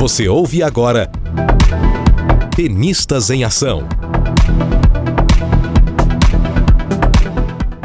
[0.00, 1.10] Você ouve agora
[2.56, 3.86] Tenistas em Ação.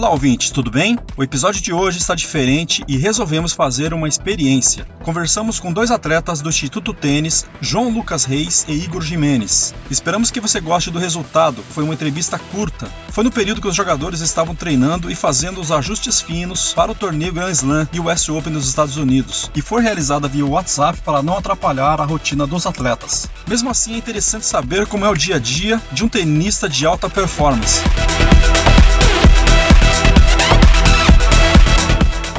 [0.00, 0.98] Olá, ouvintes, tudo bem?
[1.14, 4.86] O episódio de hoje está diferente e resolvemos fazer uma experiência.
[5.04, 9.74] Conversamos com dois atletas do Instituto Tênis, João Lucas Reis e Igor Jimenez.
[9.90, 11.62] Esperamos que você goste do resultado.
[11.62, 12.90] Foi uma entrevista curta.
[13.10, 16.94] Foi no período que os jogadores estavam treinando e fazendo os ajustes finos para o
[16.94, 20.98] torneio Grand Slam e o West Open dos Estados Unidos, e foi realizada via WhatsApp
[21.04, 23.28] para não atrapalhar a rotina dos atletas.
[23.46, 26.86] Mesmo assim, é interessante saber como é o dia a dia de um tenista de
[26.86, 27.82] alta performance.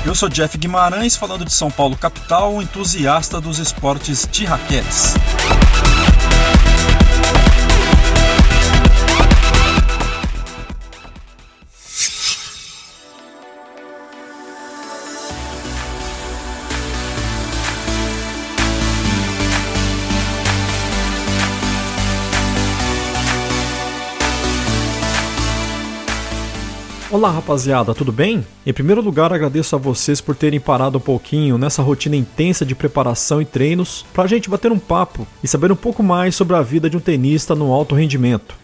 [0.03, 5.13] Eu sou Jeff Guimarães, falando de São Paulo capital, entusiasta dos esportes de raquetes.
[27.12, 28.48] Olá rapaziada, tudo bem?
[28.66, 32.73] Em primeiro lugar, agradeço a vocês por terem parado um pouquinho nessa rotina intensa de
[32.73, 36.56] preparação e treinos para a gente bater um papo e saber um pouco mais sobre
[36.56, 38.56] a vida de um tenista no alto rendimento.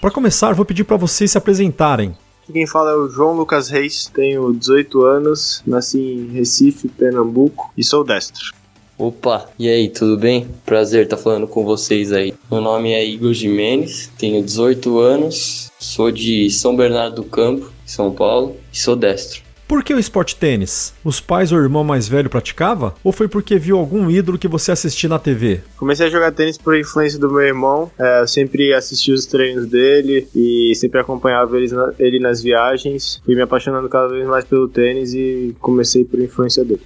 [0.00, 2.16] Para começar, vou pedir para vocês se apresentarem.
[2.52, 7.82] Quem fala é o João Lucas Reis, tenho 18 anos, nasci em Recife, Pernambuco e
[7.82, 8.52] sou destro.
[8.98, 10.48] Opa, e aí, tudo bem?
[10.66, 12.34] Prazer estar falando com vocês aí.
[12.50, 18.12] Meu nome é Igor Jimenez, tenho 18 anos, sou de São Bernardo do Campo, São
[18.12, 19.48] Paulo, e sou destro.
[19.68, 20.94] Por que o esporte tênis?
[21.04, 22.94] Os pais ou o irmão mais velho praticava?
[23.04, 25.60] Ou foi porque viu algum ídolo que você assistia na TV?
[25.76, 27.90] Comecei a jogar tênis por influência do meu irmão.
[27.98, 31.68] É, eu sempre assisti os treinos dele e sempre acompanhava ele,
[31.98, 33.20] ele nas viagens.
[33.24, 36.80] Fui me apaixonando cada vez mais pelo tênis e comecei por influência dele.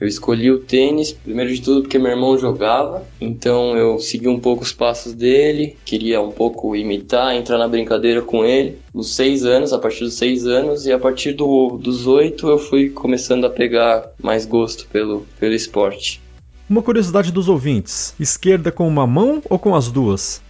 [0.00, 4.38] Eu escolhi o tênis, primeiro de tudo porque meu irmão jogava, então eu segui um
[4.38, 8.78] pouco os passos dele, queria um pouco imitar, entrar na brincadeira com ele.
[8.94, 12.58] Dos seis anos, a partir dos seis anos, e a partir do, dos oito eu
[12.58, 16.22] fui começando a pegar mais gosto pelo, pelo esporte.
[16.70, 20.40] Uma curiosidade dos ouvintes: esquerda com uma mão ou com as duas?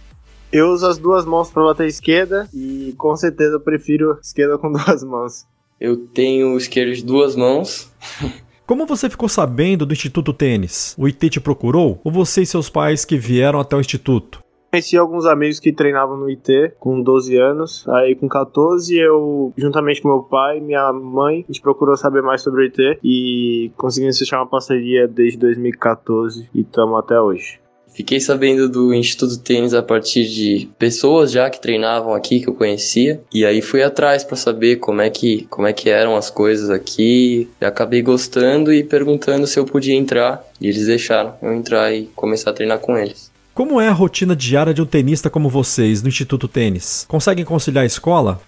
[0.51, 4.57] Eu uso as duas mãos para bater a esquerda e com certeza eu prefiro esquerda
[4.57, 5.45] com duas mãos.
[5.79, 7.89] Eu tenho esquerda de duas mãos.
[8.69, 10.95] Como você ficou sabendo do Instituto Tênis?
[10.95, 11.99] O IT te procurou?
[12.03, 14.43] Ou você e seus pais que vieram até o Instituto?
[14.69, 17.87] Conheci alguns amigos que treinavam no IT com 12 anos.
[17.89, 22.21] Aí com 14 eu, juntamente com meu pai e minha mãe, a gente procurou saber
[22.21, 27.59] mais sobre o IT e conseguimos fechar uma parceria desde 2014 e estamos até hoje.
[27.93, 32.53] Fiquei sabendo do Instituto Tênis a partir de pessoas já que treinavam aqui que eu
[32.53, 36.29] conhecia e aí fui atrás para saber como é que como é que eram as
[36.29, 37.49] coisas aqui.
[37.59, 42.09] E acabei gostando e perguntando se eu podia entrar e eles deixaram eu entrar e
[42.15, 43.29] começar a treinar com eles.
[43.53, 47.05] Como é a rotina diária de um tenista como vocês no Instituto Tênis?
[47.09, 48.39] Conseguem conciliar a escola?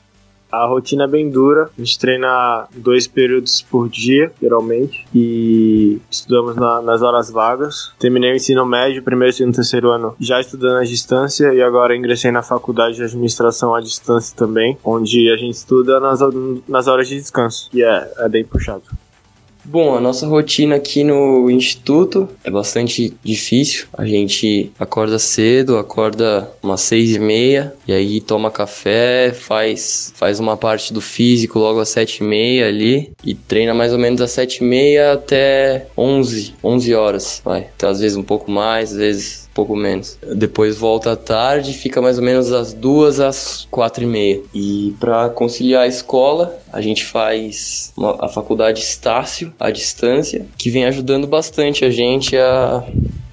[0.51, 1.69] A rotina é bem dura.
[1.77, 7.93] A gente treina dois períodos por dia, geralmente, e estudamos na, nas horas vagas.
[7.97, 12.31] Terminei o ensino médio, primeiro, segundo, terceiro ano, já estudando à distância, e agora ingressei
[12.31, 16.19] na faculdade de administração à distância também, onde a gente estuda nas,
[16.67, 18.83] nas horas de descanso, e é, é bem puxado.
[19.63, 23.85] Bom, a nossa rotina aqui no instituto é bastante difícil.
[23.93, 30.39] A gente acorda cedo, acorda umas seis e meia, e aí toma café, faz, faz
[30.39, 34.19] uma parte do físico logo às sete e meia ali, e treina mais ou menos
[34.19, 37.67] às sete e meia até onze, onze horas, vai.
[37.75, 40.17] Então, às vezes um pouco mais, às vezes pouco menos.
[40.35, 44.41] Depois volta à tarde, fica mais ou menos das duas às quatro e meia.
[44.53, 50.69] E para conciliar a escola, a gente faz uma, a faculdade Estácio à distância, que
[50.69, 52.83] vem ajudando bastante a gente a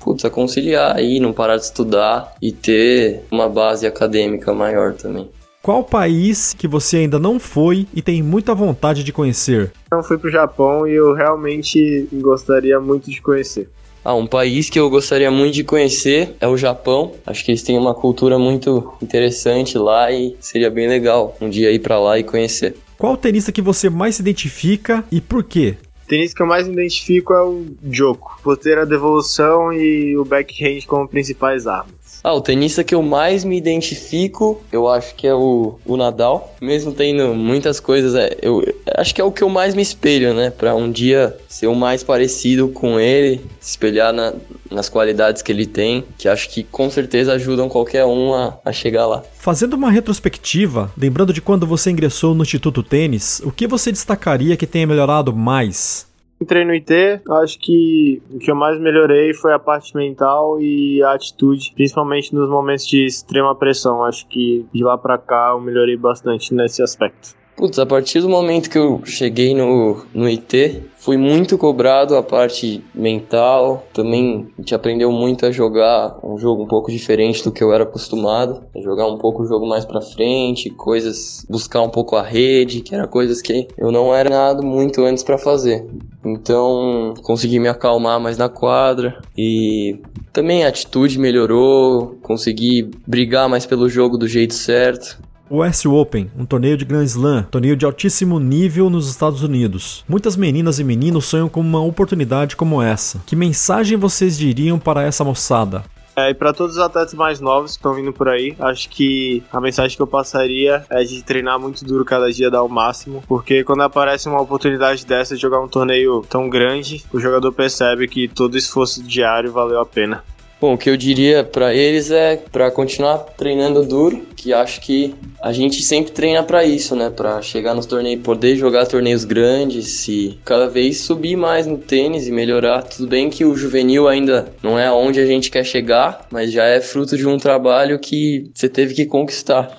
[0.00, 5.28] putz, a conciliar aí, não parar de estudar e ter uma base acadêmica maior também.
[5.60, 9.70] Qual país que você ainda não foi e tem muita vontade de conhecer?
[9.93, 13.69] Não fui pro Japão e eu realmente gostaria muito de conhecer.
[14.04, 17.12] Ah, um país que eu gostaria muito de conhecer é o Japão.
[17.26, 21.70] Acho que eles têm uma cultura muito interessante lá e seria bem legal um dia
[21.70, 22.76] ir para lá e conhecer.
[22.96, 25.76] Qual tenista que você mais se identifica e por quê?
[26.04, 30.16] O tenista que eu mais me identifico é o Joko, por ter a devolução e
[30.16, 31.97] o backhand como principais armas.
[32.23, 36.55] Ah, o tenista que eu mais me identifico, eu acho que é o, o Nadal.
[36.61, 38.62] Mesmo tendo muitas coisas, é, eu
[38.97, 40.50] acho que é o que eu mais me espelho, né?
[40.50, 44.35] Pra um dia ser o mais parecido com ele, se espelhar na,
[44.70, 48.73] nas qualidades que ele tem, que acho que com certeza ajudam qualquer um a, a
[48.73, 49.23] chegar lá.
[49.38, 54.56] Fazendo uma retrospectiva, lembrando de quando você ingressou no Instituto Tênis, o que você destacaria
[54.56, 56.06] que tenha melhorado mais?
[56.40, 61.02] Entrei no IT, acho que o que eu mais melhorei foi a parte mental e
[61.02, 64.05] a atitude, principalmente nos momentos de extrema pressão.
[64.05, 67.37] Acho que de lá para cá eu melhorei bastante nesse aspecto.
[67.58, 72.22] Putz, a partir do momento que eu cheguei no, no IT, fui muito cobrado a
[72.22, 73.84] parte mental.
[73.93, 77.72] Também a gente aprendeu muito a jogar um jogo um pouco diferente do que eu
[77.72, 78.62] era acostumado.
[78.76, 82.81] A jogar um pouco o jogo mais pra frente, coisas, buscar um pouco a rede,
[82.81, 85.84] que era coisas que eu não era nada muito antes para fazer.
[86.25, 89.99] Então consegui me acalmar mais na quadra e
[90.32, 95.26] também a atitude melhorou, consegui brigar mais pelo jogo do jeito certo.
[95.50, 100.04] O US Open, um torneio de Grand Slam, torneio de altíssimo nível nos Estados Unidos.
[100.06, 103.22] Muitas meninas e meninos sonham com uma oportunidade como essa.
[103.24, 105.84] Que mensagem vocês diriam para essa moçada?
[106.14, 109.42] É, e para todos os atletas mais novos que estão vindo por aí, acho que
[109.50, 113.22] a mensagem que eu passaria é de treinar muito duro cada dia, dar o máximo,
[113.26, 118.06] porque quando aparece uma oportunidade dessa de jogar um torneio tão grande, o jogador percebe
[118.06, 120.24] que todo esforço diário valeu a pena.
[120.60, 125.14] Bom, o que eu diria para eles é para continuar treinando duro, que acho que
[125.40, 127.10] a gente sempre treina para isso, né?
[127.10, 132.26] Para chegar nos torneios, poder jogar torneios grandes e cada vez subir mais no tênis
[132.26, 132.82] e melhorar.
[132.82, 136.64] Tudo bem que o juvenil ainda não é onde a gente quer chegar, mas já
[136.64, 139.78] é fruto de um trabalho que você teve que conquistar.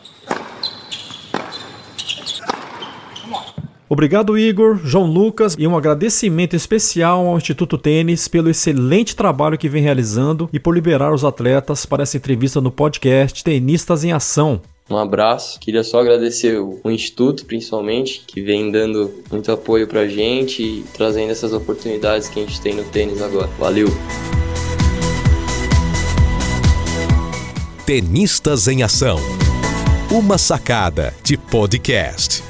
[3.89, 9.67] Obrigado, Igor, João Lucas, e um agradecimento especial ao Instituto Tênis pelo excelente trabalho que
[9.67, 14.61] vem realizando e por liberar os atletas para essa entrevista no podcast Tenistas em Ação.
[14.87, 15.59] Um abraço.
[15.59, 21.31] Queria só agradecer o, Instituto, principalmente, que vem dando muito apoio pra gente e trazendo
[21.31, 23.49] essas oportunidades que a gente tem no tênis agora.
[23.59, 23.87] Valeu!
[27.85, 29.17] Tenistas em Ação.
[30.11, 32.48] Uma sacada de podcast.